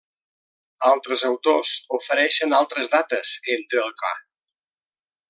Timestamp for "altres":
0.91-1.21, 2.63-2.89